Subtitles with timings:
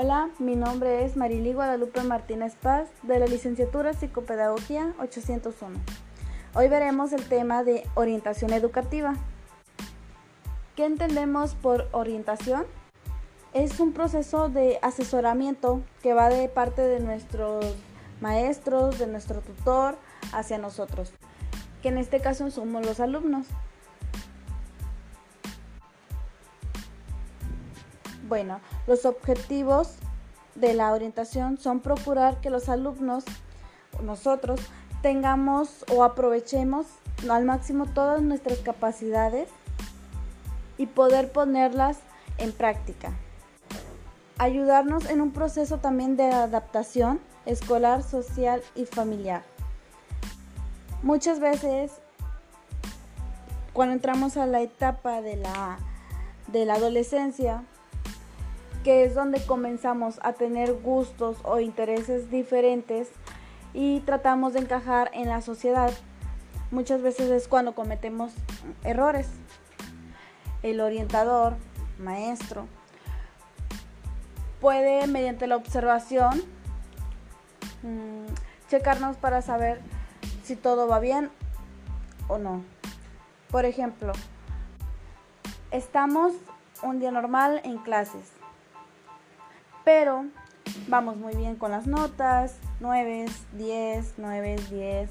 [0.00, 5.76] Hola, mi nombre es Marily Guadalupe Martínez Paz de la licenciatura Psicopedagogía 801.
[6.54, 9.16] Hoy veremos el tema de orientación educativa.
[10.76, 12.64] ¿Qué entendemos por orientación?
[13.54, 17.66] Es un proceso de asesoramiento que va de parte de nuestros
[18.20, 19.98] maestros, de nuestro tutor,
[20.32, 21.10] hacia nosotros,
[21.82, 23.48] que en este caso somos los alumnos.
[28.28, 29.94] Bueno, los objetivos
[30.54, 33.24] de la orientación son procurar que los alumnos,
[34.02, 34.60] nosotros,
[35.00, 36.86] tengamos o aprovechemos
[37.30, 39.48] al máximo todas nuestras capacidades
[40.76, 42.00] y poder ponerlas
[42.36, 43.12] en práctica.
[44.36, 49.42] Ayudarnos en un proceso también de adaptación escolar, social y familiar.
[51.02, 51.92] Muchas veces,
[53.72, 55.78] cuando entramos a la etapa de la,
[56.48, 57.64] de la adolescencia,
[58.88, 63.10] que es donde comenzamos a tener gustos o intereses diferentes
[63.74, 65.92] y tratamos de encajar en la sociedad.
[66.70, 68.32] Muchas veces es cuando cometemos
[68.84, 69.28] errores.
[70.62, 71.56] El orientador,
[71.98, 72.64] maestro,
[74.58, 76.42] puede mediante la observación
[77.82, 78.32] mm,
[78.70, 79.82] checarnos para saber
[80.44, 81.28] si todo va bien
[82.26, 82.62] o no.
[83.50, 84.14] Por ejemplo,
[85.72, 86.32] estamos
[86.82, 88.37] un día normal en clases
[89.88, 90.26] pero
[90.88, 95.10] vamos muy bien con las notas, 9, 10, 9, 10.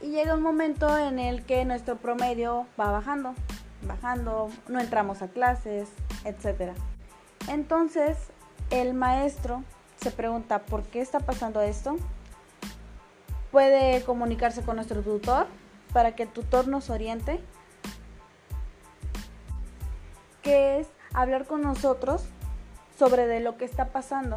[0.00, 3.34] Y llega un momento en el que nuestro promedio va bajando,
[3.82, 5.88] bajando, no entramos a clases,
[6.24, 6.70] etc.
[7.48, 8.16] Entonces
[8.70, 9.64] el maestro
[9.96, 11.96] se pregunta, ¿por qué está pasando esto?
[13.50, 15.48] Puede comunicarse con nuestro tutor
[15.92, 17.40] para que el tutor nos oriente,
[20.42, 22.28] que es hablar con nosotros
[22.98, 24.34] sobre de lo que está pasando.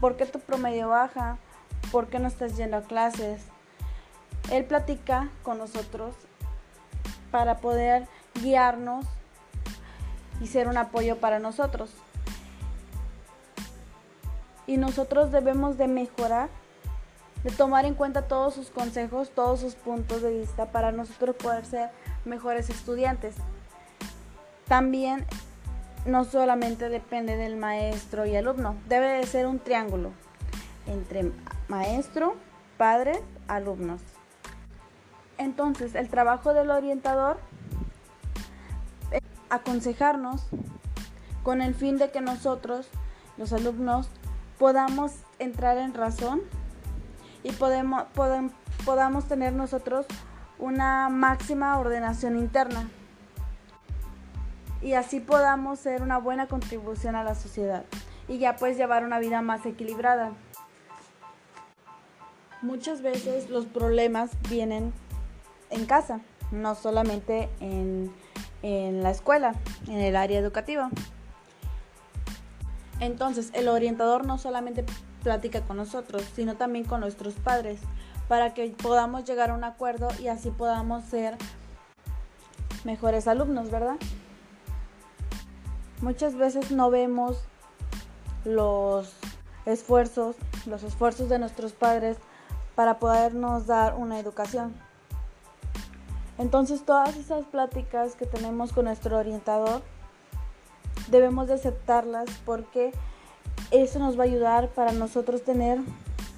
[0.00, 1.38] ¿Por qué tu promedio baja?
[1.92, 3.42] ¿Por qué no estás yendo a clases?
[4.50, 6.14] Él platica con nosotros
[7.30, 8.06] para poder
[8.40, 9.06] guiarnos
[10.40, 11.90] y ser un apoyo para nosotros.
[14.66, 16.48] Y nosotros debemos de mejorar,
[17.42, 21.66] de tomar en cuenta todos sus consejos, todos sus puntos de vista para nosotros poder
[21.66, 21.90] ser
[22.24, 23.36] mejores estudiantes.
[24.66, 25.26] También
[26.06, 30.10] no solamente depende del maestro y alumno, debe de ser un triángulo
[30.86, 31.32] entre
[31.68, 32.34] maestro,
[32.76, 34.00] padres, alumnos.
[35.38, 37.38] Entonces, el trabajo del orientador
[39.10, 40.46] es aconsejarnos
[41.42, 42.88] con el fin de que nosotros,
[43.36, 44.08] los alumnos,
[44.58, 46.42] podamos entrar en razón
[47.42, 48.04] y podemos,
[48.84, 50.06] podamos tener nosotros
[50.58, 52.88] una máxima ordenación interna
[54.84, 57.84] y así podamos ser una buena contribución a la sociedad
[58.28, 60.32] y ya pues llevar una vida más equilibrada.
[62.60, 64.92] Muchas veces los problemas vienen
[65.70, 66.20] en casa,
[66.52, 68.12] no solamente en,
[68.62, 69.54] en la escuela,
[69.88, 70.90] en el área educativa.
[73.00, 74.84] Entonces, el orientador no solamente
[75.22, 77.80] platica con nosotros, sino también con nuestros padres,
[78.28, 81.36] para que podamos llegar a un acuerdo y así podamos ser
[82.84, 83.96] mejores alumnos, ¿verdad?
[86.04, 87.38] Muchas veces no vemos
[88.44, 89.14] los
[89.64, 92.18] esfuerzos, los esfuerzos de nuestros padres
[92.74, 94.74] para podernos dar una educación.
[96.36, 99.80] Entonces todas esas pláticas que tenemos con nuestro orientador
[101.08, 102.92] debemos de aceptarlas porque
[103.70, 105.78] eso nos va a ayudar para nosotros tener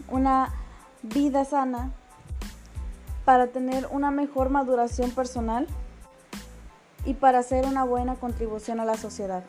[0.09, 0.55] una
[1.03, 1.91] vida sana,
[3.25, 5.67] para tener una mejor maduración personal
[7.07, 9.45] y para hacer una buena contribución a la sociedad.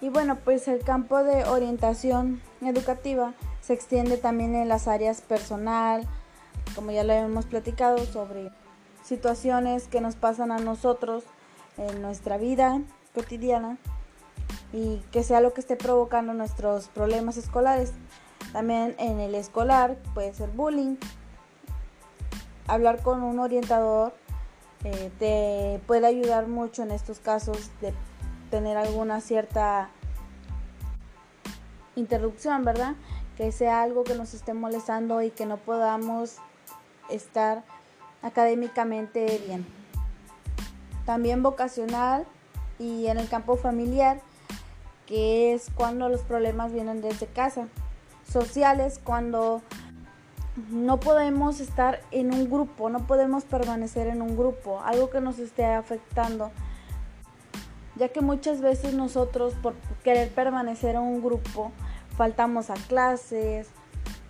[0.00, 6.06] Y bueno, pues el campo de orientación educativa se extiende también en las áreas personal,
[6.74, 8.50] como ya lo hemos platicado, sobre
[9.02, 11.24] situaciones que nos pasan a nosotros
[11.76, 12.80] en nuestra vida
[13.14, 13.78] cotidiana
[14.72, 17.92] y que sea lo que esté provocando nuestros problemas escolares.
[18.52, 20.96] También en el escolar puede ser bullying.
[22.68, 24.12] Hablar con un orientador
[24.84, 27.92] eh, te puede ayudar mucho en estos casos de
[28.50, 29.90] tener alguna cierta
[31.96, 32.94] interrupción, ¿verdad?
[33.36, 36.36] Que sea algo que nos esté molestando y que no podamos
[37.10, 37.64] estar
[38.22, 39.66] académicamente bien.
[41.04, 42.26] También vocacional
[42.78, 44.20] y en el campo familiar,
[45.06, 47.68] que es cuando los problemas vienen desde casa.
[48.30, 49.62] Sociales, cuando
[50.70, 55.38] no podemos estar en un grupo, no podemos permanecer en un grupo, algo que nos
[55.38, 56.50] esté afectando
[57.96, 59.74] ya que muchas veces nosotros por
[60.04, 61.72] querer permanecer en un grupo
[62.16, 63.68] faltamos a clases,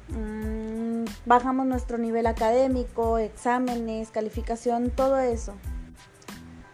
[0.08, 5.54] mmm, bajamos nuestro nivel académico, exámenes, calificación, todo eso.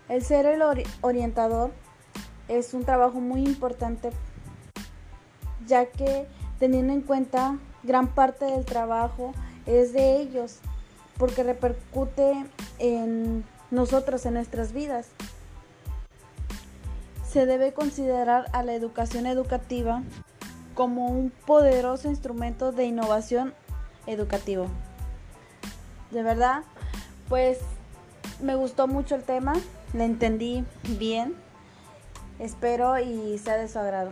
[0.08, 0.62] El ser el
[1.00, 1.72] orientador
[2.48, 4.10] es un trabajo muy importante
[5.66, 6.26] ya que
[6.58, 9.32] teniendo en cuenta gran parte del trabajo
[9.66, 10.58] es de ellos
[11.18, 12.46] porque repercute
[12.78, 15.08] en nosotros, en nuestras vidas.
[17.28, 20.02] Se debe considerar a la educación educativa
[20.74, 23.54] como un poderoso instrumento de innovación
[24.06, 24.66] educativo.
[26.10, 26.62] De verdad,
[27.28, 27.58] pues
[28.40, 29.54] me gustó mucho el tema,
[29.94, 30.64] le entendí
[30.98, 31.34] bien,
[32.38, 34.10] espero y sea de su agrado.